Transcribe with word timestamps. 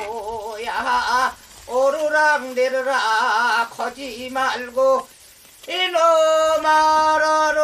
이러이소야 0.00 1.34
오르락 1.68 2.46
내르락 2.54 3.70
거지 3.70 4.28
말고 4.32 5.06
이놈아라로 6.58 7.56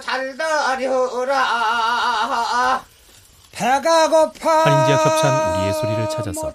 잘 0.00 0.36
다려라 0.36 1.44
배가 3.52 4.08
고파 4.08 4.50
환인지와 4.64 5.04
겹찬 5.04 5.56
우리의 5.60 5.72
소리를 5.74 6.08
찾아서 6.10 6.52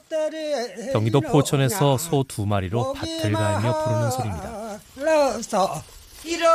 경기도 0.91 1.21
포천에서 1.21 1.97
소 1.97 2.23
두 2.27 2.45
마리로 2.45 2.93
밭을 2.93 3.31
갈며 3.33 3.83
부르는 3.83 4.11
소리입니다. 4.11 4.79
이러 6.25 6.49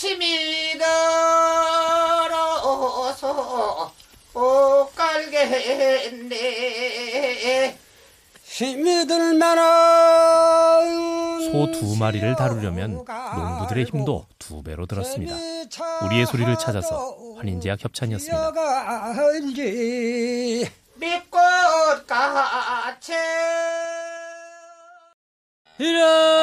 심이 0.00 0.78
들어서 2.30 3.92
못 4.32 4.88
갈겠네 4.96 6.38
힘이 8.42 9.06
들면은 9.06 9.62
소 11.52 11.70
두 11.72 11.96
마리를 11.98 12.34
다루려면 12.36 13.04
농부들의 13.04 13.84
힘도 13.84 14.24
두 14.38 14.62
배로 14.62 14.86
들었습니다. 14.86 15.34
우리의 16.06 16.24
소리를 16.24 16.56
찾아서 16.56 17.14
환인제와 17.36 17.76
협찬이었습니다. 17.78 18.52
이러 25.78 26.39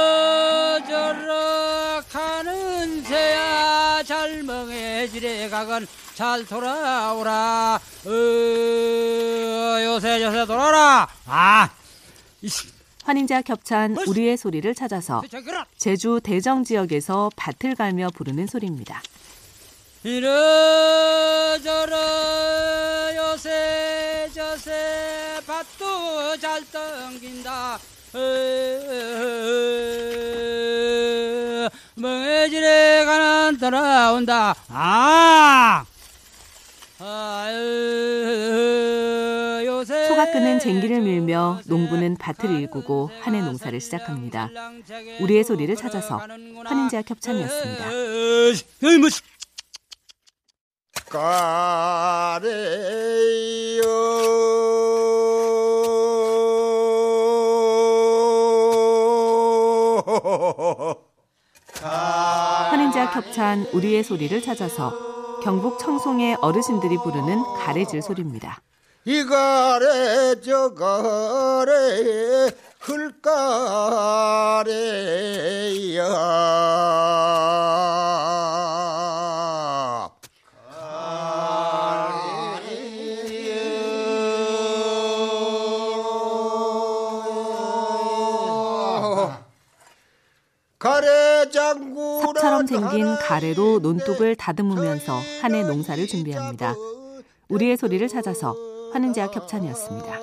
멍해지래 5.07 5.49
가건 5.49 5.87
잘 6.13 6.45
돌아오라. 6.45 7.79
어, 8.05 8.09
요새 9.83 10.23
요새 10.23 10.45
돌아라. 10.45 11.07
아. 11.25 11.69
이씨. 12.41 12.67
환인제와 13.03 13.41
겹찬 13.41 13.95
우리의 14.05 14.35
소리를 14.37 14.75
찾아서 14.75 15.23
제주 15.77 16.19
대정 16.21 16.65
지역에서 16.65 17.31
밭을 17.37 17.75
갈며 17.75 18.09
부르는 18.13 18.47
소리입니다. 18.47 19.01
이러저러 20.03 20.35
요새 23.15 24.29
저새 24.33 25.39
밭도 25.47 26.37
잘 26.37 26.63
땡긴다 26.65 27.79
돌아온다 33.69 34.55
아 34.69 35.85
요새 39.65 40.07
소가 40.07 40.31
끄는 40.31 40.59
쟁기를 40.59 41.01
밀며 41.01 41.59
농부는 41.67 42.15
밭을 42.17 42.49
일구고 42.49 43.11
한 43.21 43.35
해 43.35 43.41
농사를 43.41 43.79
시작합니다. 43.79 44.49
우리의 45.19 45.43
소리를 45.43 45.75
찾아서 45.75 46.17
환인제와 46.65 47.03
협찬이었습니다. 47.05 47.85
환인제와 63.07 63.11
협찬 63.11 63.67
우리의 63.73 64.03
소리를 64.03 64.41
찾아서 64.41 65.39
경북 65.43 65.79
청송의 65.79 66.37
어르신들이 66.41 66.97
부르는 66.97 67.41
가래질 67.57 68.01
소리입니다. 68.01 68.61
이 69.05 69.23
가래 69.23 70.35
저 70.41 70.73
가래 70.73 72.51
흘가래야 72.79 73.67
삽처럼 91.45 92.67
생긴 92.67 93.15
가래로 93.15 93.79
논둑을 93.79 94.35
다듬으면서 94.35 95.19
한 95.41 95.53
해 95.55 95.63
농사를 95.63 96.05
준비합니다. 96.07 96.75
우리의 97.49 97.77
소리를 97.77 98.07
찾아서 98.07 98.55
환인제와 98.93 99.27
협찬이었습니다. 99.33 100.19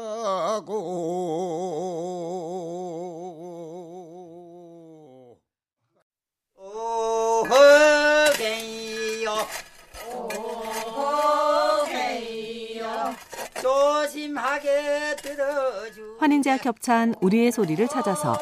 환인제와 16.19 16.58
협찬 16.62 17.14
우리의 17.20 17.52
소리를 17.52 17.86
찾아서 17.88 18.38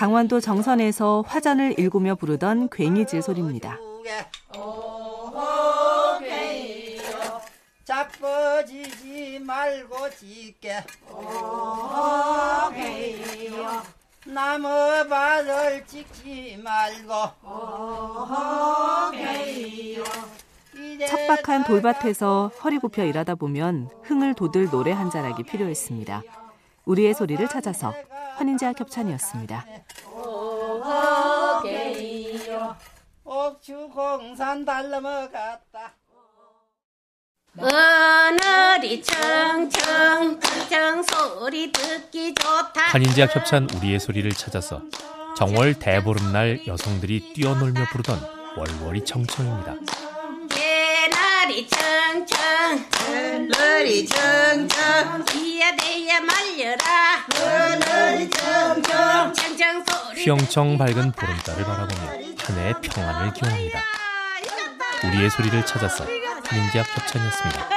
강원도 0.00 0.40
정선에서 0.40 1.24
화전을 1.26 1.78
일구며 1.78 2.14
부르던 2.14 2.70
괭이질 2.70 3.20
소리입니다. 3.20 3.78
자빠지지 7.84 9.40
말고 9.40 10.08
짖게 10.18 10.82
오허게요 11.12 12.22
나무 14.24 14.68
발을 15.06 15.84
찍지 15.86 16.62
말고 16.64 17.12
오허게요 18.16 19.34
척박한 21.08 21.64
돌밭에서 21.64 22.52
허리 22.64 22.78
굽혀 22.78 23.04
일하다 23.04 23.34
보면 23.34 23.90
흥을 24.04 24.32
돋을 24.32 24.70
노래 24.70 24.92
한 24.92 25.10
자락이 25.10 25.42
필요했습니다. 25.42 26.22
우리의 26.86 27.12
소리를 27.12 27.46
찾아서 27.48 27.92
공산 33.90 34.64
달러먹었다. 34.64 35.92
하늘이 37.58 39.02
청청 39.02 40.40
청청 40.40 41.02
소리 41.02 41.70
듣기 41.70 42.34
좋다. 42.34 42.80
환인제와 42.80 43.28
협찬 43.30 43.68
우리의 43.76 44.00
소리를 44.00 44.30
찾아서 44.32 44.80
정월 45.36 45.74
대보름날 45.74 46.66
여성들이 46.66 47.34
뛰어놀며 47.34 47.84
부르던 47.92 48.18
월월이 48.56 49.04
청청입니다. 49.04 49.74
개나리 50.48 51.68
청청 51.68 52.38
하늘이 53.06 54.06
청청 54.06 55.24
이야 55.36 55.76
대야 55.76 56.20
말려라 56.20 57.26
하늘이 57.34 58.30
청청 58.30 59.32
청청 59.34 59.84
소리 59.84 60.09
휘영청 60.20 60.76
밝은 60.76 61.12
보름달을 61.12 61.64
바라보며 61.64 62.02
한 62.36 62.58
해의 62.58 62.74
평안을 62.82 63.32
기원합니다. 63.32 63.80
우리의 65.06 65.30
소리를 65.30 65.64
찾아서 65.64 66.04
환인제와 66.44 66.84
협찬이었습니다. 66.84 67.68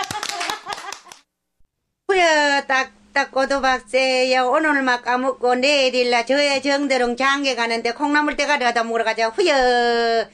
후여 2.09 2.63
딱딱 2.67 3.31
고도박새야 3.31 4.43
오늘 4.43 4.81
막 4.81 5.03
까먹고 5.03 5.55
내일일라 5.55 6.25
저의 6.25 6.61
정대롱 6.61 7.15
장계 7.15 7.55
가는데 7.55 7.93
콩나물 7.93 8.35
대가 8.35 8.55
얻어 8.55 8.83
먹으러 8.83 9.05
가자 9.05 9.29
후여 9.29 10.25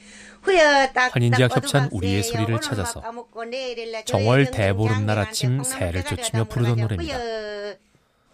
후여 0.42 0.88
딱 0.92 1.14
환인제와 1.14 1.48
협찬 1.52 1.90
우리의 1.92 2.24
소리를 2.24 2.60
찾아서 2.60 3.04
정월 4.04 4.50
대보름날 4.50 5.16
아침 5.16 5.62
새를 5.62 6.02
쫓으며 6.02 6.42
부르던 6.42 6.76
노래입니다. 6.76 7.18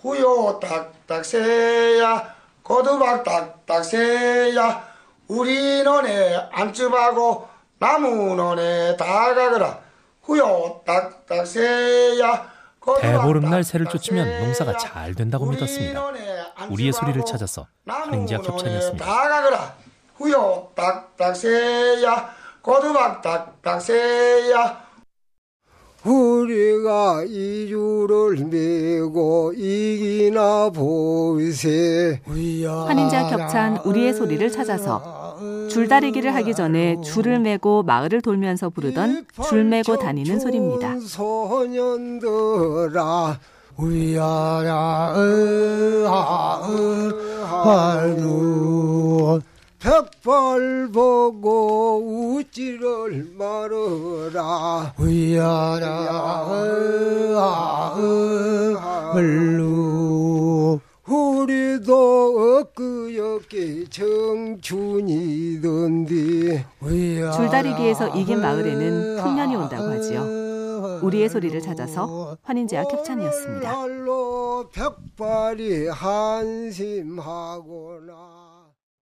후요 0.01 0.61
딱딱새야 0.61 2.36
고두박 2.67 3.23
딱딱새야. 3.23 4.83
우리 5.29 5.85
논에 5.85 6.35
안쯤하고 6.51 7.49
나무 7.79 8.35
논에 8.35 8.97
다 8.97 9.35
가거라. 9.35 9.79
후요 10.23 10.83
딱딱새야. 10.85 12.51
고두박 12.81 13.03
대보름날 13.03 13.63
새를 13.63 13.87
쫓으면 13.87 14.41
농사가 14.41 14.77
잘 14.77 15.15
된다고 15.15 15.47
믿었습니다. 15.47 16.11
우리의 16.69 16.93
소리를 16.93 17.25
찾아서 17.25 17.69
논에 17.85 18.43
협찬이었습니다. 18.45 19.05
다 19.05 19.29
가거라. 19.29 19.75
후요 20.17 20.73
딱딱새야. 20.75 22.35
고두박 22.63 23.23
딱딱새야 23.23 24.86
우리가 26.07 27.25
이주를 27.25 28.47
메고 28.47 29.53
이기나 29.53 30.71
보이세. 30.71 32.21
환인제와 32.27 33.31
협찬 33.31 33.79
우리의 33.85 34.15
소리를 34.15 34.49
찾아서 34.51 35.37
줄다리기를 35.69 36.33
하기 36.37 36.55
전에 36.55 37.01
줄을 37.03 37.41
메고 37.41 37.83
마을을 37.83 38.23
돌면서 38.23 38.71
부르던 38.71 39.27
줄 39.49 39.65
메고 39.65 39.99
다니는 39.99 40.39
소리입니다. 40.39 41.01
소년들아. 41.01 42.47
위아야 43.79 45.13
으아 45.15 46.63
으아 46.67 48.03
누 49.87 50.05
백발 50.23 50.89
보고 50.93 52.35
웃지를 52.35 53.31
말어라 53.39 54.93
위아야 54.99 56.45
으아으아루 59.15 60.81
우리도 61.07 62.59
엊그저께 62.59 63.85
청춘이던데 63.89 65.07
줄다리기에서 67.37 68.09
이긴 68.17 68.41
마을에는 68.41 69.23
풍년이 69.23 69.55
온다고 69.55 69.85
하지요. 69.85 70.99
우리의 71.03 71.29
소리를 71.29 71.61
찾아서 71.61 72.37
환인제와 72.43 72.83
협찬이었습니다. 72.91 73.71